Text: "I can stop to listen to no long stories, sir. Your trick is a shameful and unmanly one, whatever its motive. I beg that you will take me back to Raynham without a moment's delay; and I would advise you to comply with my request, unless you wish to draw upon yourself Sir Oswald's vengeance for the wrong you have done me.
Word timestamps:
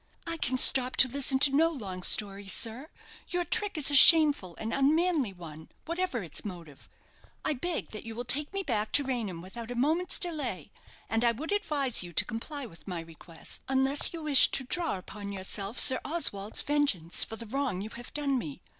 "I 0.25 0.37
can 0.37 0.57
stop 0.57 0.95
to 0.95 1.07
listen 1.07 1.37
to 1.37 1.51
no 1.55 1.69
long 1.69 2.01
stories, 2.01 2.51
sir. 2.53 2.89
Your 3.29 3.45
trick 3.45 3.77
is 3.77 3.91
a 3.91 3.95
shameful 3.95 4.55
and 4.55 4.73
unmanly 4.73 5.31
one, 5.31 5.69
whatever 5.85 6.23
its 6.23 6.43
motive. 6.43 6.89
I 7.45 7.53
beg 7.53 7.91
that 7.91 8.03
you 8.03 8.15
will 8.15 8.25
take 8.25 8.51
me 8.51 8.63
back 8.63 8.91
to 8.93 9.03
Raynham 9.03 9.43
without 9.43 9.69
a 9.69 9.75
moment's 9.75 10.17
delay; 10.17 10.71
and 11.07 11.23
I 11.23 11.33
would 11.33 11.51
advise 11.51 12.01
you 12.01 12.13
to 12.13 12.25
comply 12.25 12.65
with 12.65 12.87
my 12.87 13.01
request, 13.01 13.61
unless 13.69 14.11
you 14.11 14.23
wish 14.23 14.47
to 14.49 14.63
draw 14.63 14.97
upon 14.97 15.31
yourself 15.31 15.77
Sir 15.79 15.99
Oswald's 16.03 16.63
vengeance 16.63 17.23
for 17.23 17.35
the 17.35 17.45
wrong 17.45 17.81
you 17.81 17.91
have 17.91 18.11
done 18.15 18.39
me. 18.39 18.59